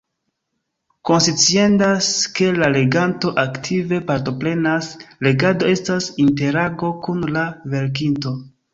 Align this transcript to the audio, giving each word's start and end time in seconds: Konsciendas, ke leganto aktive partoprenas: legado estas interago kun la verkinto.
Konsciendas, 1.09 2.07
ke 2.39 2.47
leganto 2.77 3.35
aktive 3.43 4.01
partoprenas: 4.09 4.91
legado 5.31 5.71
estas 5.77 6.13
interago 6.29 6.95
kun 7.07 7.25
la 7.39 7.49
verkinto. 7.79 8.39